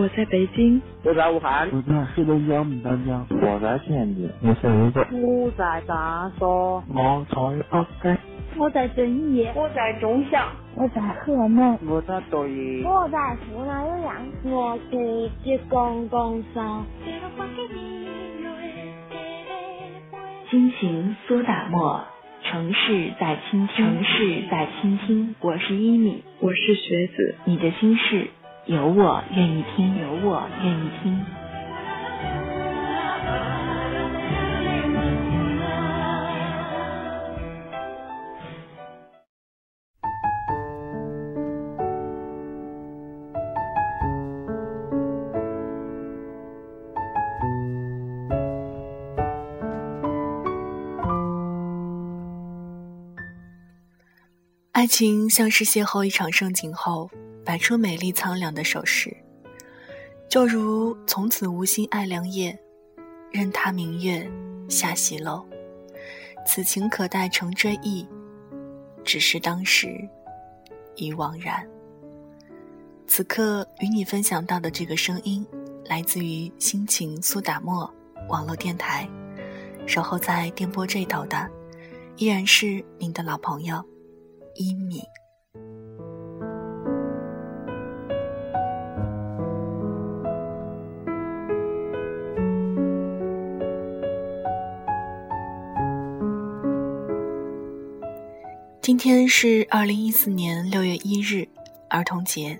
[0.00, 6.46] 我在北京，我在武汉，我在黑龙江牡丹江，我在天津，我在泸州，我在长沙，
[6.88, 8.16] 我在北京，
[8.56, 14.96] 我在遵义，我在中祥，我在河南，我在抖音，我在湖南岳阳，我在
[15.44, 16.82] 浙江江山。
[20.50, 22.00] 心情苏打沫，
[22.42, 25.34] 城市在倾听，城市在倾听。
[25.42, 28.28] 我是一米，我是学子，你的心事
[28.66, 31.24] 有我愿意听，有我愿意听。
[54.72, 57.10] 爱情像是邂逅一场盛景后，
[57.44, 59.16] 摆出美丽苍凉的手势，
[60.28, 62.58] 就如从此无心爱良夜，
[63.32, 64.30] 任他明月
[64.68, 65.44] 下西楼。
[66.46, 68.06] 此情可待成追忆，
[69.04, 70.08] 只是当时
[70.96, 71.66] 已惘然。
[73.06, 75.46] 此刻与你分享到的这个声音，
[75.84, 77.92] 来自于心情苏打沫
[78.28, 79.08] 网络电台，
[79.86, 81.48] 守候在电波这头的，
[82.16, 83.84] 依然是您的老朋友。
[84.54, 85.00] 一米。
[98.90, 101.46] 今天是二零一四年六月一日，
[101.88, 102.58] 儿童节，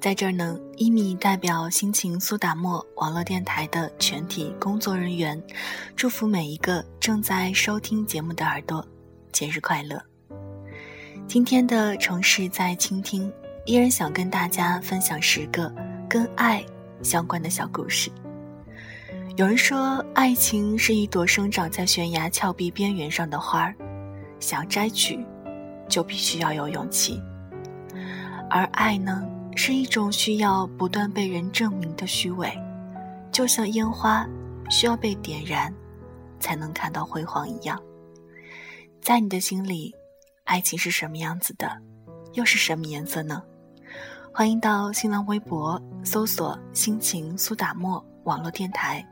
[0.00, 5.40] 在这儿呢，一米代表心情苏打沫网络电台的全体工作人员，
[5.94, 8.84] 祝福每一个正在收听节目的耳朵，
[9.30, 10.02] 节日快乐。
[11.28, 13.32] 今天的城市在倾听，
[13.64, 15.72] 依然想跟大家分享十个
[16.08, 16.60] 跟爱
[17.04, 18.10] 相关的小故事。
[19.36, 23.72] 有人说，爱情是一朵生长在悬崖峭壁边缘上的花儿，
[24.40, 25.24] 想摘取，
[25.88, 27.20] 就必须要有勇气；
[28.50, 29.26] 而爱呢，
[29.56, 32.52] 是一种需要不断被人证明的虚伪，
[33.30, 34.26] 就像烟花
[34.70, 35.72] 需要被点燃，
[36.40, 37.80] 才能看到辉煌一样。
[39.00, 39.94] 在你的心里。
[40.44, 41.70] 爱情是什么样子的，
[42.32, 43.40] 又是什么颜色呢？
[44.34, 49.06] 欢迎到新浪微博搜索“心情苏打沫”网络电台，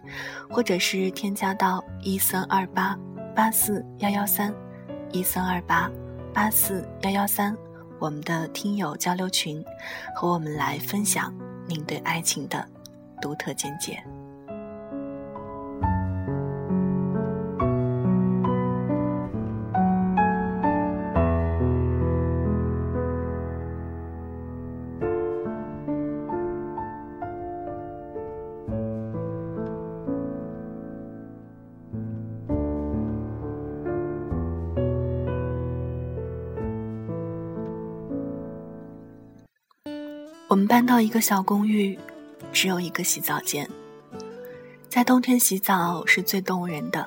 [0.50, 2.98] 或者是添加到一三二八
[3.34, 4.52] 八四幺幺三
[5.12, 5.88] 一三二八
[6.32, 7.56] 八四幺幺三
[7.98, 9.64] 我们的听友交流群，
[10.14, 11.34] 和我们来分享
[11.66, 12.66] 您对爱情的
[13.20, 14.02] 独特见解。
[40.60, 41.98] 我们搬到一个小公寓，
[42.52, 43.66] 只有一个洗澡间。
[44.90, 47.06] 在冬天洗澡是最动人的，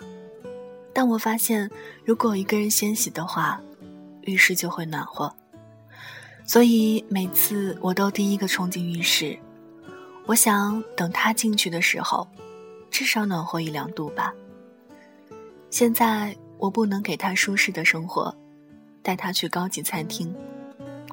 [0.92, 1.70] 但我发现，
[2.04, 3.62] 如果一个人先洗的话，
[4.22, 5.32] 浴室就会暖和。
[6.48, 9.38] 所以每次我都第一个冲进浴室，
[10.26, 12.28] 我想等他进去的时候，
[12.90, 14.34] 至少暖和一两度吧。
[15.70, 18.36] 现在我不能给他舒适的生活，
[19.04, 20.36] 带他去高级餐厅，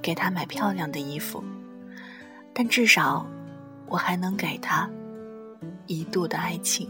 [0.00, 1.44] 给他买漂亮的衣服。
[2.52, 3.26] 但至少，
[3.86, 4.88] 我还能给他
[5.86, 6.88] 一度的爱情。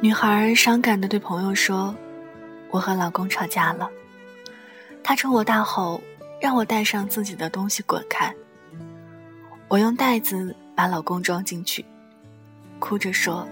[0.00, 1.94] 女孩伤感的对朋友说
[2.70, 3.90] ：“我和老公吵架了。”
[5.08, 6.02] 他冲我大吼，
[6.38, 8.30] 让我带上自己的东西滚开。
[9.66, 11.82] 我用袋子把老公装进去，
[12.78, 13.48] 哭着说：“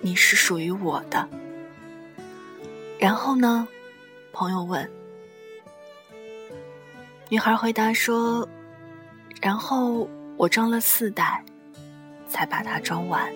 [0.00, 1.28] 你是属于我的。”
[3.00, 3.66] 然后呢？
[4.32, 4.88] 朋友问。
[7.28, 8.48] 女孩回答说
[9.42, 11.44] ：“然后我装了四袋，
[12.28, 13.28] 才把它装完。”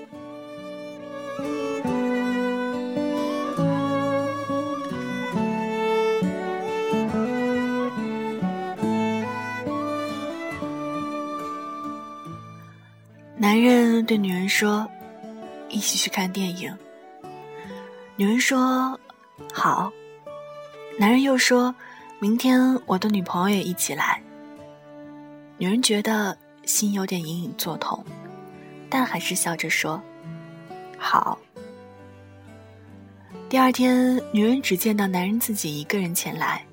[13.37, 14.89] 男人对女人说
[15.69, 16.73] ：“一起去看电影。”
[18.17, 18.99] 女人说
[19.53, 19.93] ：“好。”
[21.01, 21.75] 男人又说
[22.21, 24.23] ：“明天我的女朋友也一起来，
[25.59, 28.05] 女人觉得心有点隐隐作痛，
[28.89, 30.01] 但还是笑着说
[30.97, 31.37] ：“好。”
[33.51, 36.65] 第二天，女人只见到男人自己一个人前来，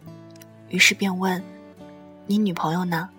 [0.70, 1.44] 于是便问
[2.28, 3.10] ：“你女朋友呢？”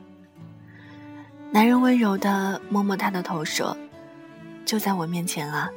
[1.54, 3.76] 男人温柔的摸摸她的头，说
[4.64, 5.68] ：“就在我面前啊。”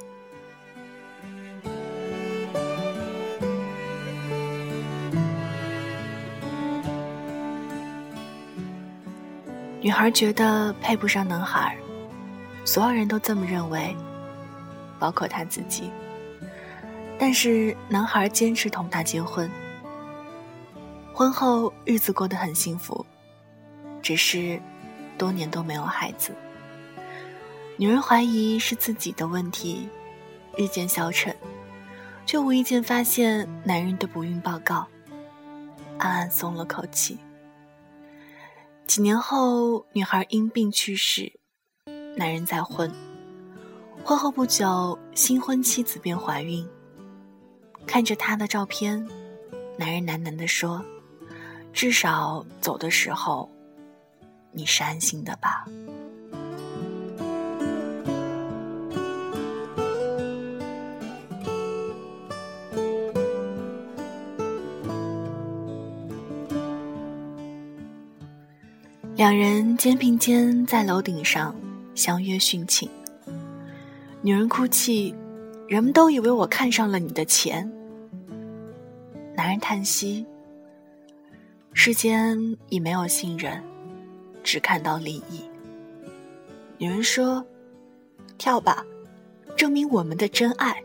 [9.82, 11.76] 女孩觉得配不上男孩，
[12.64, 13.94] 所有人都这么认为，
[14.98, 15.90] 包括她自己。
[17.18, 19.50] 但是男孩坚持同她结婚，
[21.12, 23.04] 婚后日子过得很幸福，
[24.00, 24.58] 只是
[25.16, 26.32] 多年都没有孩子。
[27.76, 29.88] 女人怀疑是自己的问题，
[30.56, 31.36] 日渐消沉，
[32.24, 34.86] 却无意间发现男人的不孕报告，
[35.98, 37.18] 暗暗松了口气。
[38.86, 41.32] 几年后，女孩因病去世，
[42.16, 42.90] 男人再婚。
[44.04, 46.66] 婚后不久，新婚妻子便怀孕。
[47.86, 49.06] 看着她的照片，
[49.76, 50.82] 男人喃喃地说
[51.74, 53.50] ：“至少走的时候，
[54.56, 55.66] 你是安心的吧。”
[69.14, 71.54] 两人肩并肩在楼顶上
[71.94, 72.90] 相约殉情。
[74.20, 75.14] 女人哭泣，
[75.66, 77.66] 人们都以为我看上了你的钱。
[79.34, 80.26] 男人叹息，
[81.72, 82.36] 世间
[82.68, 83.62] 已没有信任，
[84.46, 85.42] 只看到利益。
[86.78, 87.44] 女人说
[88.38, 88.86] ：“跳吧，
[89.56, 90.80] 证明我们的真爱。”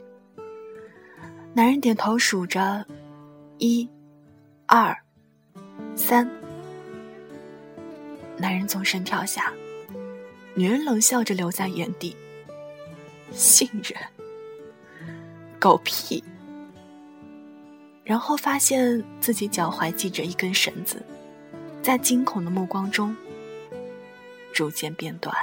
[1.54, 2.84] 男人点头数着，
[3.60, 3.88] 一、
[4.66, 4.98] 二、
[5.96, 6.28] 三。
[8.36, 9.54] 男人纵身跳下，
[10.56, 12.16] 女人冷笑着留在原地。
[13.32, 13.96] 信任？
[15.60, 16.24] 狗屁！
[18.04, 21.04] 然后发现自己脚踝系着一根绳子，
[21.84, 23.16] 在惊恐的目光中
[24.54, 25.36] 逐渐变短。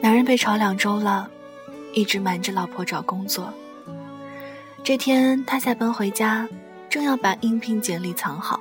[0.00, 1.30] 男人被炒两周了，
[1.92, 3.52] 一直瞒着老婆找工作。
[4.82, 6.48] 这天，他下班回家，
[6.88, 8.60] 正要把应聘简历藏好，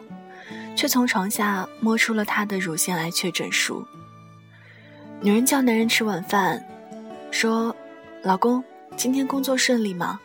[0.75, 3.85] 却从床下摸出了他的乳腺癌确诊书。
[5.21, 6.61] 女人叫男人吃晚饭，
[7.31, 7.73] 说
[8.23, 8.61] ：“老公，
[8.97, 10.19] 今天工作顺利吗？”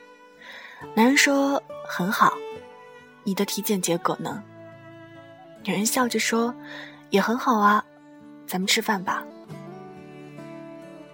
[0.95, 2.33] 男人说：“很好。”
[3.25, 4.43] 你的体检结果呢？
[5.65, 6.55] 女人笑着说
[7.11, 7.85] ：“也很好啊，
[8.47, 9.25] 咱们吃饭吧。”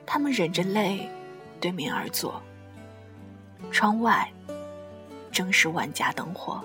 [0.07, 1.09] 他们忍着泪，
[1.61, 2.43] 对面而坐。
[3.71, 4.31] 窗外。
[5.31, 6.65] 正是万家灯火。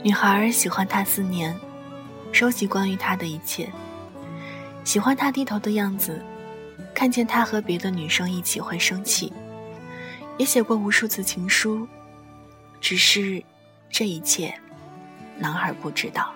[0.00, 1.54] 女孩喜欢他四年，
[2.30, 3.68] 收集关于他的一切，
[4.84, 6.22] 喜欢他低头的样子，
[6.94, 9.32] 看见他和别的女生一起会生气。
[10.36, 11.86] 也写过无数次情书，
[12.80, 13.42] 只是
[13.90, 14.54] 这一切，
[15.36, 16.32] 男孩不知道。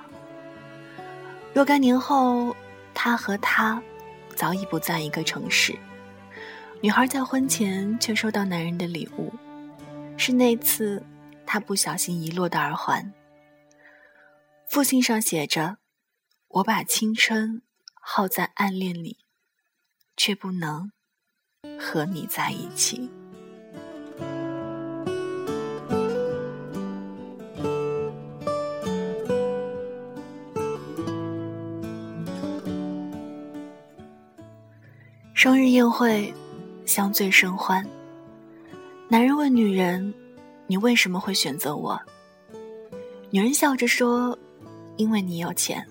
[1.55, 2.55] 若干年后，
[2.93, 3.81] 他和他
[4.35, 5.73] 早已不在一个城市。
[6.81, 9.33] 女孩在婚前却收到男人的礼物，
[10.17, 11.01] 是那次
[11.47, 13.13] 他不小心遗落的耳环。
[14.73, 15.77] 复信上写着
[16.49, 17.61] ：“我把青春
[18.01, 19.19] 耗在暗恋里，
[20.17, 20.91] 却不能
[21.79, 23.11] 和你在一起。”
[35.35, 36.33] 生日宴会，
[36.87, 37.87] 相醉甚欢。
[39.11, 40.15] 男人问女人
[40.67, 42.01] ：“你为什么会选择我？”
[43.29, 44.39] 女人笑着说
[44.97, 45.87] ：“因为你有钱。”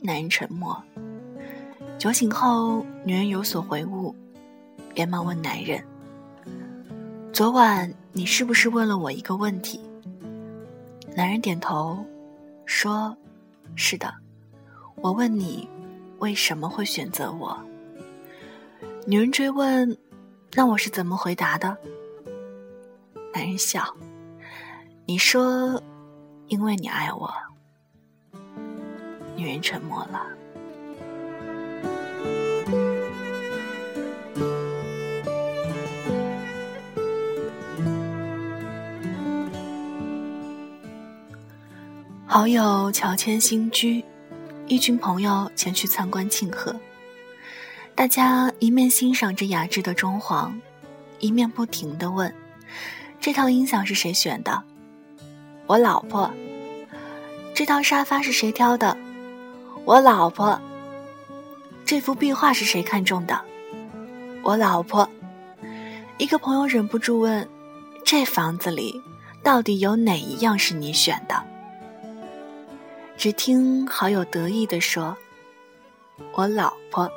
[0.00, 0.80] 男人沉默。
[1.98, 4.14] 酒醒后，女人有所回悟，
[4.94, 5.82] 连忙问男人
[7.32, 9.80] ：“昨晚你是不是问了我一个问题？”
[11.16, 12.04] 男人点头，
[12.64, 13.16] 说
[13.74, 14.14] ：“是的，
[14.96, 15.68] 我问你。”
[16.18, 17.56] 为什么会选择我？
[19.06, 19.96] 女人追问
[20.52, 21.76] ：“那我是怎么回答的？”
[23.32, 23.84] 男人笑
[25.06, 25.80] ：“你说，
[26.48, 27.32] 因为你爱我。
[29.36, 30.26] 女人沉默了。
[42.26, 44.04] 好友乔迁新居
[44.66, 46.74] 一群朋友前去参观庆贺。
[47.94, 50.52] 大家一面欣赏着雅致的装潢
[51.18, 52.32] 一面不停的问
[53.20, 54.62] 这套音响是谁选的？
[55.68, 56.28] 我老婆。
[57.54, 58.96] ”“这套沙发是谁挑的
[59.86, 60.60] ？”“我老婆。
[61.86, 63.40] ”“这幅壁画是谁看中的
[64.42, 65.08] ？”“我老婆。”
[66.18, 67.48] 一个朋友忍不住问
[68.04, 69.00] ：“这房子里
[69.44, 71.40] 到底有哪一样是你选的？”
[73.16, 75.16] 只听好友得意地说
[76.34, 77.08] ：“我老婆。”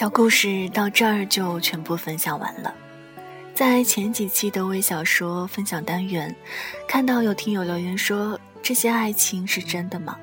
[0.00, 2.74] 小故事到这儿就全部分享完了。
[3.54, 6.34] 在前几期的微小说分享单元，
[6.88, 10.18] 看到有听友留言说：“这些爱情是真的吗？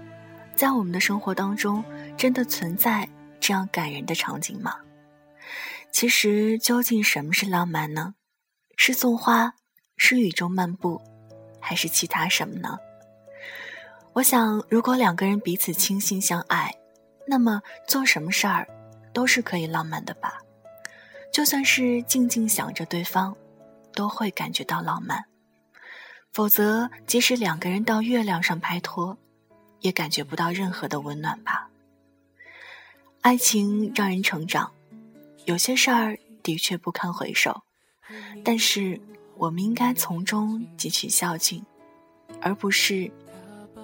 [0.56, 1.84] 在我们的生活当中，
[2.18, 3.08] 真的存在
[3.40, 4.78] 这样感人的场景吗？”
[5.94, 8.16] 其实，究竟什么是浪漫呢？
[8.78, 9.54] 是送花，
[9.96, 11.00] 是雨中漫步，
[11.62, 12.80] 还是其他什么呢？
[14.14, 16.74] 我想，如果两个人彼此倾心相爱，
[17.28, 18.68] 那么做什么事儿？
[19.18, 20.44] 都是可以浪漫的吧，
[21.34, 23.36] 就算是静静想着对方，
[23.96, 25.26] 都会感觉到浪漫。
[26.32, 29.18] 否则，即使两个人到月亮上拍拖，
[29.80, 31.72] 也感觉不到任何的温暖吧。
[33.22, 34.72] 爱情让人成长，
[35.46, 37.64] 有些事儿的确不堪回首，
[38.46, 39.02] 但是
[39.36, 41.66] 我们应该从中汲取教训，
[42.40, 43.12] 而不是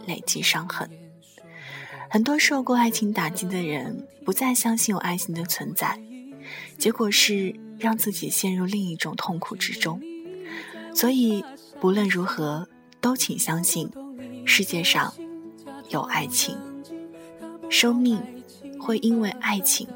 [0.06, 0.88] 累积伤痕。
[2.14, 6.00] 很多受过爱情打击的人不再相信有爱情的存在，
[6.78, 10.00] 结果是让自己陷入另一种痛苦之中。
[10.94, 11.44] 所以，
[11.82, 12.68] 不论如何，
[13.02, 13.90] 都请相信，
[14.46, 15.12] 世界上
[15.90, 16.56] 有爱情，
[17.68, 18.22] 生命
[18.80, 19.88] 会因为爱情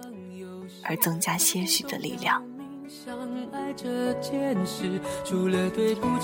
[0.82, 2.44] 而增加些许的力量。
[2.90, 3.16] 相
[3.52, 6.18] 爱这件事，除了对不懂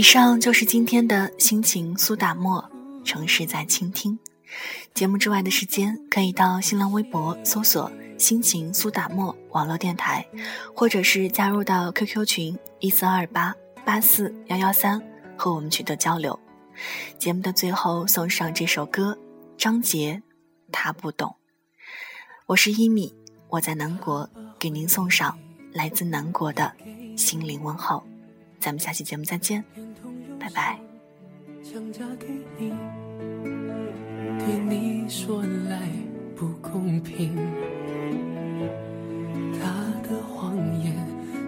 [0.00, 2.64] 以上就是今天的心情苏打沫，
[3.04, 4.18] 城市在倾听。
[4.94, 10.26] 节目之外的时间，可以到新浪微博搜索“心情苏打沫网络电台”，
[10.74, 13.54] 或者是加入到 QQ 群一四二八
[13.84, 15.02] 八四幺幺三，
[15.36, 16.40] 和我们取得交流。
[17.18, 19.18] 节目的最后，送上这首歌，
[19.58, 20.22] 张杰。
[20.72, 21.36] 他不懂，
[22.46, 23.14] 我是一米，
[23.50, 25.38] 我在南国给您送上
[25.74, 26.72] 来自南国的
[27.18, 28.02] 心灵问候，
[28.60, 29.64] 咱们下期节目再见，
[30.38, 30.78] 拜拜。
[34.38, 35.88] 对你说来
[36.36, 37.34] 不公平，
[39.58, 39.64] 他
[40.06, 40.94] 的谎言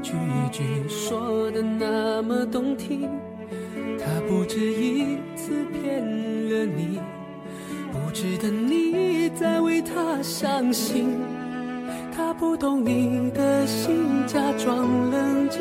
[0.03, 0.15] 句
[0.51, 3.11] 句说的那么动听，
[3.99, 6.03] 他不止一次骗
[6.49, 6.99] 了你。
[7.93, 11.19] 不值得你再为他伤心，
[12.15, 15.61] 他不懂你的心，假装冷静。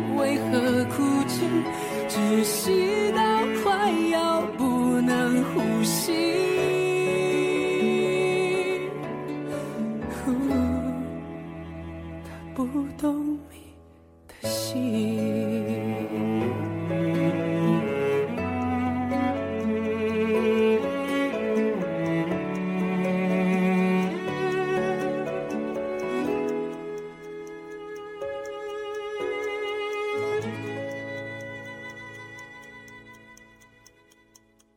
[0.17, 1.45] 为何哭泣，
[2.09, 3.11] 窒息